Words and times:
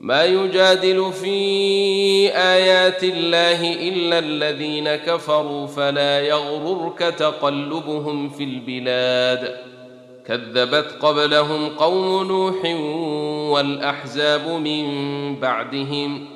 ما 0.00 0.24
يجادل 0.24 1.12
في 1.12 1.36
آيات 2.34 3.04
الله 3.04 3.88
إلا 3.88 4.18
الذين 4.18 4.94
كفروا 4.94 5.66
فلا 5.66 6.20
يغررك 6.20 6.98
تقلبهم 6.98 8.28
في 8.28 8.44
البلاد. 8.44 9.56
كذبت 10.26 10.96
قبلهم 11.02 11.68
قوم 11.68 12.28
نوح 12.28 12.64
والأحزاب 13.52 14.48
من 14.48 14.86
بعدهم 15.40 16.28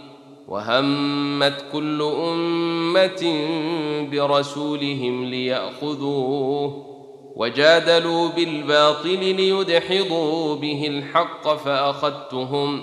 وهمت 0.49 1.65
كل 1.73 2.03
أمة 2.03 3.47
برسولهم 4.13 5.25
ليأخذوه 5.25 6.87
وجادلوا 7.37 8.29
بالباطل 8.29 9.19
ليدحضوا 9.19 10.57
به 10.57 10.87
الحق 10.87 11.57
فأخذتهم 11.57 12.83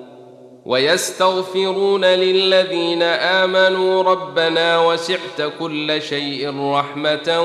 ويستغفرون 0.65 2.05
للذين 2.05 3.03
آمنوا 3.03 4.03
ربنا 4.03 4.79
وسعت 4.79 5.51
كل 5.59 6.01
شيء 6.01 6.71
رحمة 6.73 7.41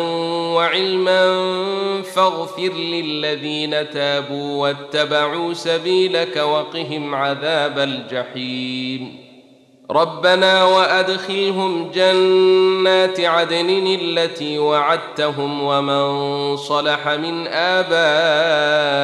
وعلما 0.55 1.23
فاغفر 2.03 2.73
للذين 2.73 3.91
تابوا 3.91 4.63
واتبعوا 4.63 5.53
سبيلك 5.53 6.37
وقهم 6.37 7.15
عذاب 7.15 7.79
الجحيم. 7.79 9.27
ربنا 9.91 10.65
وأدخلهم 10.65 11.91
جنات 11.91 13.21
عدن 13.21 13.99
التي 14.01 14.59
وعدتهم 14.59 15.63
ومن 15.63 16.57
صلح 16.57 17.09
من 17.09 17.47
آبائهم 17.47 19.03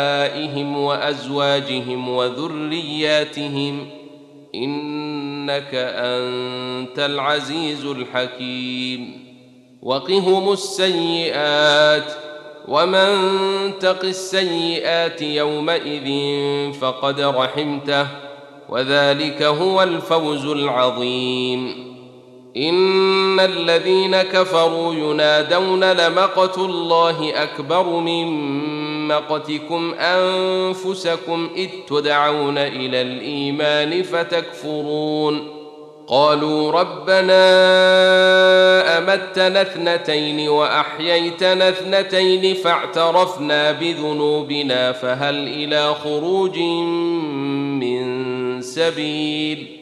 وأزواجهم 0.79 2.09
وذرياتهم 2.09 4.02
إنك 4.55 5.71
أنت 5.75 6.99
العزيز 6.99 7.85
الحكيم. 7.85 9.23
وقهم 9.83 10.53
السيئات 10.53 12.13
ومن 12.69 13.09
تق 13.81 14.05
السيئات 14.05 15.23
يومئذ 15.23 16.09
فقد 16.73 17.21
رحمته 17.21 18.07
وذلك 18.69 19.43
هو 19.43 19.83
الفوز 19.83 20.47
العظيم. 20.47 21.93
إن 22.57 23.41
الذين 23.41 24.23
كفروا 24.23 24.95
ينادون 24.95 25.93
لمقت 25.93 26.59
الله 26.59 27.43
أكبر 27.43 27.87
من 27.87 28.27
مقتكم 29.09 29.95
أنفسكم 29.95 31.51
إذ 31.57 31.69
تدعون 31.89 32.59
إلى 32.59 33.03
الإيمان 33.03 34.03
فتكفرون. 34.03 35.63
قالوا 36.07 36.71
ربنا 36.71 37.43
أمتنا 38.99 39.63
اثنتين 39.63 40.49
وأحييتنا 40.49 41.69
اثنتين 41.69 42.55
فاعترفنا 42.55 43.73
بذنوبنا 43.73 44.93
فهل 44.93 45.49
إلى 45.49 45.95
خروج 45.95 46.59
من 47.79 48.63
سبيل؟ 48.63 49.82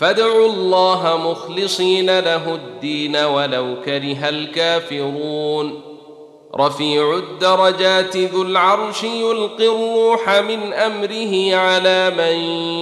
فادعوا 0.00 0.46
الله 0.46 1.30
مخلصين 1.30 2.18
له 2.18 2.54
الدين 2.54 3.16
ولو 3.16 3.76
كره 3.84 4.28
الكافرون. 4.28 5.80
رفيع 6.56 7.14
الدرجات 7.14 8.16
ذو 8.16 8.42
العرش 8.42 9.04
يلقي 9.04 9.66
الروح 9.66 10.30
من 10.30 10.72
أمره 10.72 11.56
على 11.56 12.10
من 12.18 12.34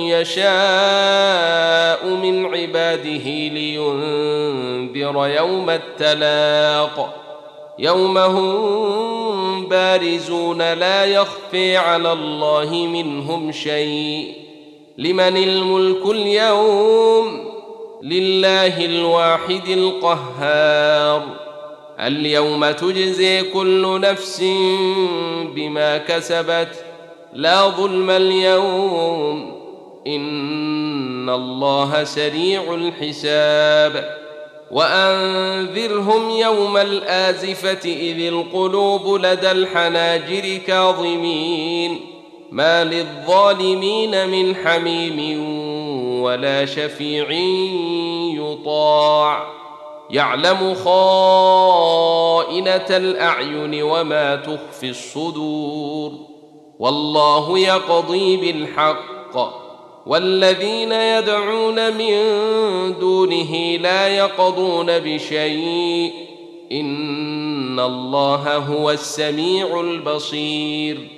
يشاء 0.08 2.06
من 2.06 2.46
عباده 2.54 3.28
لينذر 3.48 5.26
يوم 5.26 5.70
التلاق. 5.70 7.14
يوم 7.78 8.18
هم 8.18 9.68
بارزون 9.68 10.72
لا 10.72 11.04
يخفي 11.04 11.76
على 11.76 12.12
الله 12.12 12.74
منهم 12.74 13.52
شيء. 13.52 14.47
لمن 14.98 15.36
الملك 15.36 16.06
اليوم 16.06 17.48
لله 18.02 18.84
الواحد 18.84 19.68
القهار. 19.68 21.22
اليوم 22.00 22.70
تجزي 22.70 23.42
كل 23.42 24.00
نفس 24.00 24.40
بما 25.54 25.98
كسبت. 25.98 26.84
لا 27.32 27.68
ظلم 27.68 28.10
اليوم. 28.10 29.58
إن 30.06 31.30
الله 31.30 32.04
سريع 32.04 32.74
الحساب. 32.74 34.18
وأنذرهم 34.70 36.30
يوم 36.30 36.76
الآزفة 36.76 37.90
إذ 37.90 38.26
القلوب 38.26 39.24
لدى 39.24 39.50
الحناجر 39.50 40.58
كاظمين. 40.66 42.17
ما 42.50 42.84
للظالمين 42.84 44.28
من 44.28 44.56
حميم 44.56 45.40
ولا 46.22 46.66
شفيع 46.66 47.30
يطاع. 48.40 49.58
يعلم 50.10 50.74
خائنة 50.84 52.86
الأعين 52.90 53.82
وما 53.82 54.36
تخفي 54.36 54.90
الصدور. 54.90 56.12
والله 56.78 57.58
يقضي 57.58 58.36
بالحق. 58.36 59.58
والذين 60.06 60.92
يدعون 60.92 61.96
من 61.96 62.18
دونه 62.98 63.76
لا 63.76 64.08
يقضون 64.08 64.98
بشيء. 64.98 66.12
إن 66.72 67.80
الله 67.80 68.56
هو 68.56 68.90
السميع 68.90 69.80
البصير. 69.80 71.17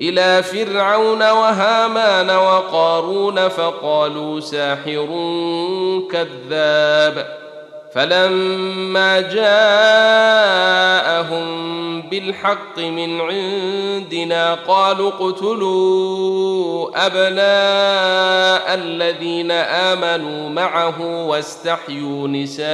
إلى 0.00 0.42
فرعون 0.42 1.22
وهامان 1.22 2.30
وقارون 2.30 3.48
فقالوا 3.48 4.40
ساحر 4.40 5.06
كذاب 6.10 7.44
فلما 7.94 9.20
جاءهم 9.20 9.74
بالحق 12.02 12.78
من 12.78 13.20
عندنا 13.20 14.54
قالوا 14.54 15.08
اقتلوا 15.08 16.90
أبناء 17.06 18.74
الذين 18.74 19.50
آمنوا 19.50 20.48
معه 20.48 21.26
واستحيوا 21.26 22.28
نساءهم 22.28 22.64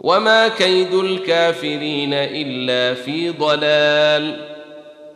وما 0.00 0.48
كيد 0.48 0.94
الكافرين 0.94 2.14
إلا 2.14 2.94
في 2.94 3.30
ضلال 3.30 4.51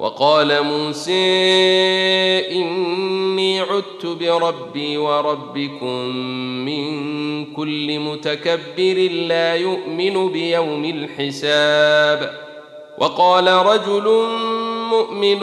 وقال 0.00 0.62
موسى 0.62 1.12
إني 2.52 3.60
عدت 3.60 4.06
بربي 4.06 4.96
وربكم 4.96 6.16
من 6.64 7.54
كل 7.54 7.98
متكبر 7.98 9.10
لا 9.10 9.54
يؤمن 9.54 10.28
بيوم 10.32 10.84
الحساب. 10.84 12.50
وقال 12.98 13.46
رجل 13.48 14.26
مؤمن 14.90 15.42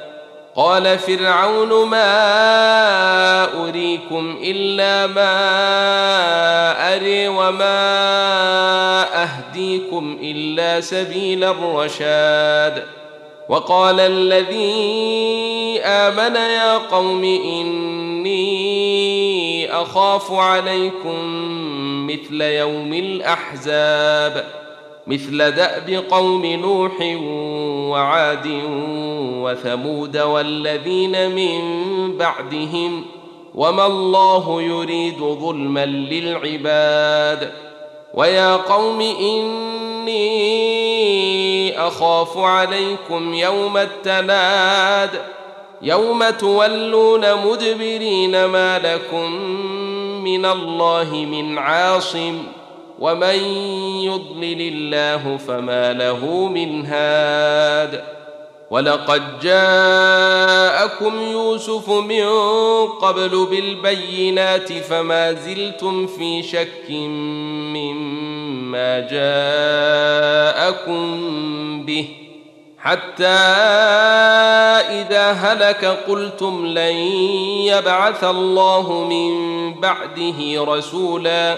قال 0.55 0.99
فرعون 0.99 1.87
ما 1.87 2.23
أريكم 3.67 4.39
إلا 4.43 5.07
ما 5.07 5.35
أري 6.95 7.27
وما 7.27 7.73
أهديكم 9.23 10.17
إلا 10.23 10.81
سبيل 10.81 11.43
الرشاد. 11.43 12.83
وقال 13.49 13.99
الذي 13.99 15.81
آمن 15.83 16.35
يا 16.35 16.77
قوم 16.77 17.23
إني 17.23 18.41
أخاف 19.73 20.31
عليكم 20.31 21.17
مثل 22.07 22.41
يوم 22.41 22.93
الأحزاب. 22.93 24.60
مثل 25.07 25.51
دأب 25.51 26.03
قوم 26.09 26.45
نوح 26.45 26.91
وعاد 27.91 28.47
وثمود 29.43 30.17
والذين 30.17 31.31
من 31.35 31.61
بعدهم 32.17 33.05
وما 33.55 33.85
الله 33.85 34.61
يريد 34.61 35.19
ظلما 35.19 35.85
للعباد 35.85 37.51
ويا 38.13 38.55
قوم 38.55 39.01
إني 39.01 40.21
أخاف 41.87 42.37
عليكم 42.37 43.33
يوم 43.33 43.77
التناد 43.77 45.09
يوم 45.81 46.29
تولون 46.29 47.35
مدبرين 47.45 48.45
ما 48.45 48.79
لكم 48.79 49.31
من 50.23 50.45
الله 50.45 51.13
من 51.31 51.57
عاصم 51.57 52.43
ومن 53.01 53.35
يضلل 54.05 54.61
الله 54.61 55.37
فما 55.37 55.93
له 55.93 56.47
من 56.47 56.85
هاد 56.85 58.03
ولقد 58.71 59.39
جاءكم 59.39 61.21
يوسف 61.31 61.89
من 61.89 62.27
قبل 62.87 63.45
بالبينات 63.45 64.73
فما 64.73 65.33
زلتم 65.33 66.07
في 66.07 66.43
شك 66.43 66.89
مما 67.75 68.99
جاءكم 70.59 71.01
به 71.85 72.07
حتى 72.79 73.25
اذا 74.89 75.31
هلك 75.31 75.85
قلتم 75.85 76.65
لن 76.65 76.95
يبعث 77.65 78.23
الله 78.23 79.07
من 79.09 79.33
بعده 79.79 80.63
رسولا 80.63 81.57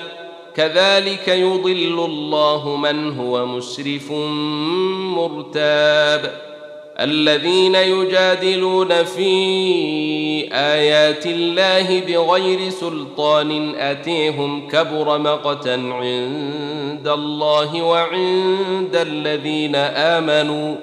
كذلك 0.55 1.27
يضل 1.27 2.05
الله 2.05 2.75
من 2.75 3.19
هو 3.19 3.45
مسرف 3.45 4.12
مرتاب. 5.17 6.41
الذين 7.00 7.75
يجادلون 7.75 9.03
في 9.03 9.33
آيات 10.53 11.25
الله 11.25 12.00
بغير 12.00 12.69
سلطان 12.69 13.75
أتيهم 13.75 14.67
كبر 14.67 15.19
مقتا 15.19 15.74
عند 15.74 17.07
الله 17.07 17.81
وعند 17.81 18.95
الذين 18.95 19.75
آمنوا. 19.75 20.75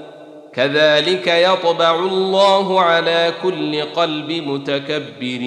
كذلك 0.53 1.27
يطبع 1.27 1.95
الله 1.95 2.81
على 2.81 3.33
كل 3.43 3.83
قلب 3.83 4.31
متكبر 4.31 5.43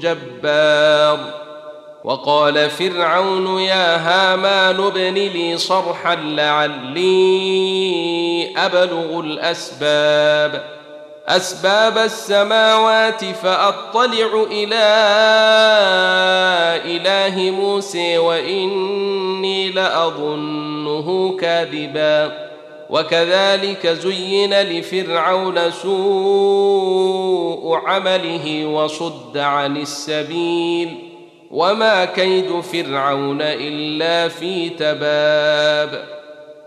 جبار. 0.00 1.41
وقال 2.04 2.70
فرعون 2.70 3.60
يا 3.60 3.96
هامان 3.96 4.84
ابن 4.84 5.14
لي 5.14 5.58
صرحا 5.58 6.14
لعلي 6.14 7.02
أبلغ 8.56 9.20
الأسباب. 9.20 10.64
أسباب 11.28 11.98
السماوات 11.98 13.24
فأطلع 13.24 14.46
إلى 14.50 14.84
إله 16.84 17.50
موسى 17.50 18.18
وإني 18.18 19.70
لأظنه 19.70 21.36
كاذبا. 21.40 22.48
وكذلك 22.90 23.86
زين 23.86 24.62
لفرعون 24.62 25.70
سوء 25.70 27.80
عمله 27.86 28.66
وصد 28.66 29.38
عن 29.38 29.76
السبيل. 29.76 31.11
وما 31.52 32.04
كيد 32.04 32.60
فرعون 32.60 33.42
الا 33.42 34.28
في 34.28 34.68
تباب 34.68 36.04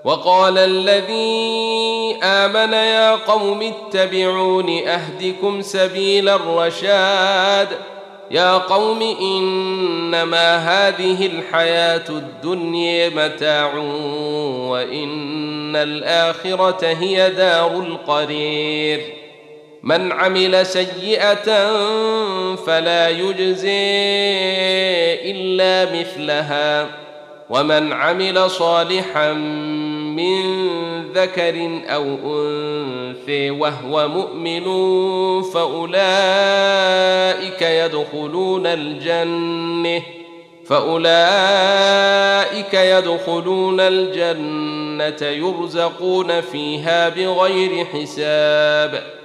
وقال 0.03 0.57
الذي 0.57 2.15
امن 2.23 2.73
يا 2.73 3.15
قوم 3.15 3.61
اتبعون 3.61 4.69
اهدكم 4.87 5.61
سبيل 5.61 6.29
الرشاد 6.29 7.67
يا 8.31 8.57
قوم 8.57 9.01
انما 9.21 10.57
هذه 10.57 11.25
الحياة 11.25 12.09
الدنيا 12.09 13.09
متاع 13.09 13.75
وان 14.69 15.75
الاخره 15.75 16.87
هي 16.87 17.29
دار 17.29 17.79
القرير 17.79 19.24
من 19.85 20.11
عمل 20.11 20.65
سيئة 20.65 21.73
فلا 22.55 23.09
يجزي 23.09 23.69
إلا 25.31 25.99
مثلها. 25.99 27.05
ومن 27.49 27.93
عمل 27.93 28.49
صالحا 28.49 29.33
من 30.13 30.65
ذكر 31.11 31.81
أو 31.87 32.17
أنثى 32.25 33.49
وهو 33.49 34.07
مؤمن 34.07 34.65
فأولئك 35.41 36.01
يدخلون 37.61 38.67
الجنة 38.67 40.01
فأولئك 40.65 41.13
يدخلون 42.73 43.79
الجنة 43.79 45.29
يرزقون 45.29 46.41
فيها 46.41 47.09
بغير 47.09 47.85
حساب. 47.85 49.24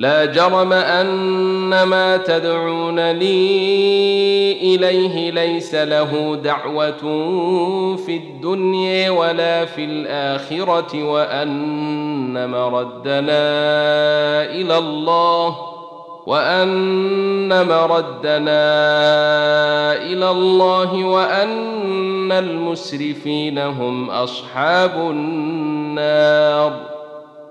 لا 0.00 0.24
جرم 0.24 0.72
أن 0.72 1.82
ما 1.82 2.16
تدعونني 2.16 3.24
إليه 4.74 5.30
ليس 5.30 5.74
له 5.74 6.40
دعوة 6.44 6.96
في 7.96 8.16
الدنيا 8.16 9.10
ولا 9.10 9.64
في 9.64 9.84
الآخرة 9.84 11.04
وأن 11.04 12.50
مردنا 12.50 13.48
إلى 14.44 14.78
الله 14.78 15.56
وأن 16.26 17.66
مردنا 17.66 18.62
إلى 19.96 20.30
الله 20.30 21.04
وأن 21.04 22.32
المسرفين 22.32 23.58
هم 23.58 24.10
أصحاب 24.10 25.10
النار 25.10 26.87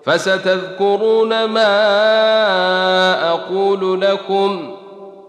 فستذكرون 0.07 1.45
ما 1.45 1.69
أقول 3.29 4.01
لكم 4.01 4.71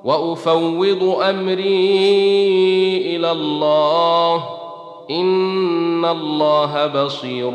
وأفوض 0.05 1.19
أمري 1.23 3.17
إلى 3.17 3.31
الله. 3.31 4.45
إن 5.11 6.05
الله 6.05 6.87
بصير 6.87 7.51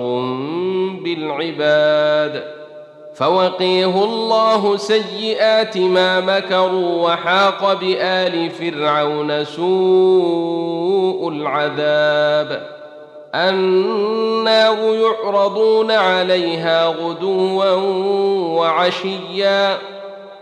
بالعباد. 1.03 2.43
فوقيه 3.15 4.03
الله 4.03 4.77
سيئات 4.77 5.77
ما 5.77 6.19
مكروا 6.19 7.09
وحاق 7.09 7.73
بآل 7.73 8.49
فرعون 8.49 9.45
سوء 9.45 11.29
العذاب. 11.29 12.82
النار 13.35 14.77
يعرضون 14.95 15.91
عليها 15.91 16.85
غدوا 16.87 17.71
وعشيا 18.59 19.77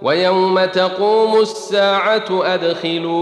ويوم 0.02 0.66
تقوم 0.66 1.40
الساعة 1.40 2.26
أدخلوا 2.32 3.22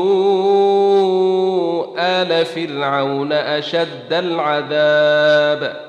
آل 1.97 2.45
فرعون 2.45 3.33
أشد 3.33 4.13
العذاب 4.13 5.88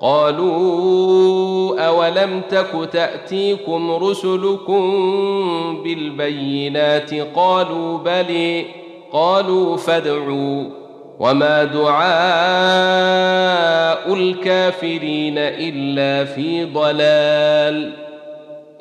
قالوا 0.00 1.80
أولم 1.86 2.42
تك 2.50 2.88
تأتيكم 2.92 3.90
رسلكم 3.90 4.82
بالبينات 5.84 7.14
قالوا 7.14 7.98
بلي 7.98 8.64
قالوا 9.12 9.76
فادعوا 9.76 10.64
وما 11.20 11.64
دعاء 11.64 11.94
الكافرين 14.14 15.38
إلا 15.38 16.24
في 16.24 16.64
ضلال 16.64 18.03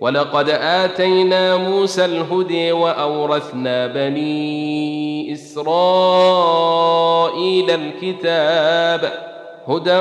ولقد 0.00 0.50
آتينا 0.50 1.56
موسى 1.56 2.04
الهدي 2.04 2.72
وأورثنا 2.72 3.86
بني 3.86 5.32
إسرائيل 5.32 5.70
الكتاب 7.70 9.12
هدى 9.68 10.00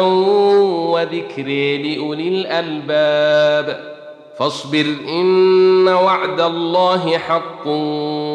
وذكر 0.89 1.48
لأولي 1.84 2.27
الألباب. 2.27 3.89
فاصبر 4.38 4.86
إن 5.08 5.88
وعد 5.88 6.41
الله 6.41 7.18
حق 7.18 7.68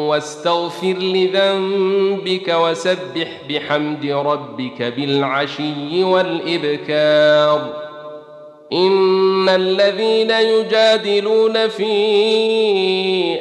واستغفر 0.09 0.93
لذنبك 0.93 2.55
وسبح 2.59 3.41
بحمد 3.49 4.05
ربك 4.05 4.81
بالعشي 4.81 6.03
والإبكار. 6.03 7.84
إن 8.75 9.49
الذين 9.49 10.31
يجادلون 10.31 11.67
في 11.67 11.93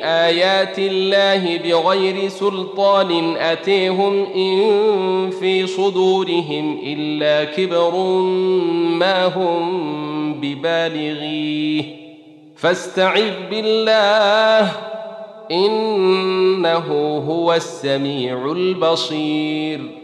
آيات 0.03 0.79
الله 0.79 1.57
بغير 1.57 2.29
سلطان 2.29 3.37
أتيهم 3.37 4.27
إن 4.35 5.31
في 5.31 5.67
صدورهم 5.67 6.79
إلا 6.87 7.45
كبر 7.45 7.97
ما 8.99 9.27
هم 9.27 10.41
ببالغيه. 10.41 11.83
فاستعذ 12.57 13.33
بالله 13.51 14.73
إنه 15.51 17.19
هو 17.29 17.55
السميع 17.55 18.53
البصير. 18.53 20.04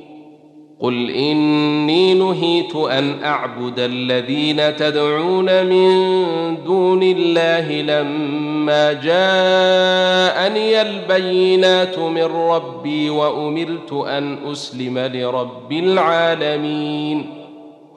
قل 0.81 1.09
اني 1.09 2.13
نهيت 2.13 2.75
ان 2.75 3.23
اعبد 3.23 3.79
الذين 3.79 4.75
تدعون 4.75 5.65
من 5.65 5.93
دون 6.63 7.03
الله 7.03 7.81
لما 7.81 8.93
جاءني 8.93 10.81
البينات 10.81 11.99
من 11.99 12.23
ربي 12.23 13.09
وامرت 13.09 13.93
ان 13.93 14.37
اسلم 14.51 14.97
لرب 14.99 15.71
العالمين 15.71 17.41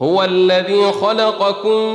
هو 0.03 0.25
الذي 0.25 0.83
خلقكم 0.92 1.94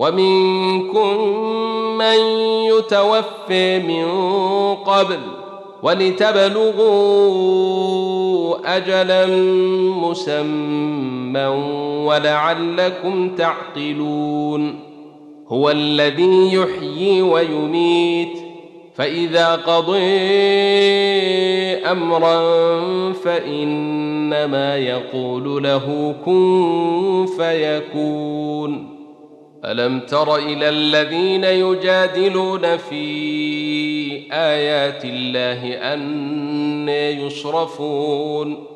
ومنكم 0.00 1.20
من 1.98 2.18
يتوفي 2.72 3.78
من 3.78 4.06
قبل 4.74 5.18
ولتبلغوا 5.82 7.16
أجلا 8.76 9.26
مسمى 9.76 11.46
ولعلكم 12.06 13.34
تعقلون 13.34 14.78
هو 15.48 15.70
الذي 15.70 16.54
يحيي 16.54 17.22
ويميت 17.22 18.38
فإذا 18.94 19.56
قضي 19.56 20.00
أمرا 21.90 22.42
فإنما 23.12 24.76
يقول 24.76 25.62
له 25.62 26.14
كن 26.24 27.26
فيكون 27.38 28.89
ألم 29.64 30.00
تر 30.00 30.36
إلى 30.36 30.68
الذين 30.68 31.44
يجادلون 31.44 32.76
في 32.76 34.32
آيات 34.32 35.04
الله 35.04 35.74
أن 35.94 36.88
يصرفون؟ 36.88 38.66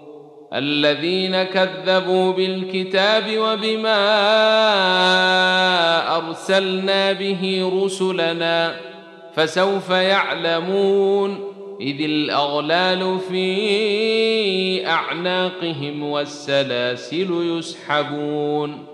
الذين 0.55 1.43
كذبوا 1.43 2.33
بالكتاب 2.33 3.25
وبما 3.39 3.97
أرسلنا 6.17 7.13
به 7.13 7.73
رسلنا 7.85 8.77
فسوف 9.35 9.91
يعلمون 9.91 11.39
إذ 11.81 12.01
الأغلال 12.01 13.19
في 13.29 14.87
أعناقهم 14.87 16.03
والسلاسل 16.03 17.59
يسحبون. 17.59 18.94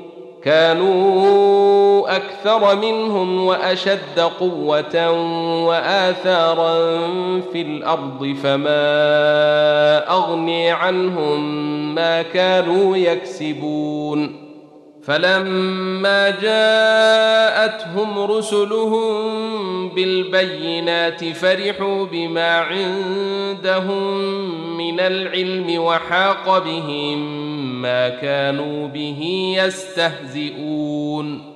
كانوا 0.43 2.15
أكثر 2.15 2.75
منهم 2.75 3.45
وأشد 3.45 4.19
قوة 4.39 5.11
وآثارا 5.67 6.75
في 7.53 7.61
الأرض 7.61 8.35
فما 8.43 8.81
أغني 10.11 10.71
عنهم 10.71 11.95
ما 11.95 12.21
كانوا 12.21 12.97
يكسبون. 12.97 14.51
فلما 15.03 16.29
جاءتهم 16.29 18.19
رسلهم 18.19 19.89
بالبينات 19.89 21.25
فرحوا 21.25 22.05
بما 22.05 22.57
عندهم 22.57 24.17
من 24.77 24.99
العلم 24.99 25.81
وحاق 25.81 26.57
بهم 26.57 27.50
ما 27.61 28.09
كانوا 28.09 28.87
به 28.87 29.53
يستهزئون. 29.57 31.51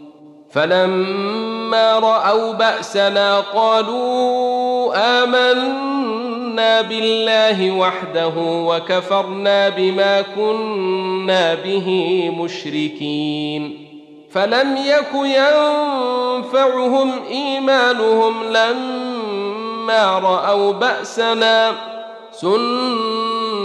فلما 0.51 1.99
رأوا 1.99 2.53
بأسنا 2.53 3.39
قالوا 3.39 4.93
آمنا 5.23 6.81
بالله 6.81 7.71
وحده 7.71 8.33
وكفرنا 8.37 9.69
بما 9.69 10.21
كنا 10.21 11.53
به 11.53 12.29
مشركين. 12.37 13.87
فلم 14.31 14.77
يك 14.77 15.13
ينفعهم 15.13 17.11
إيمانهم 17.31 18.43
لما 18.43 20.19
رأوا 20.19 20.71
بأسنا. 20.71 21.71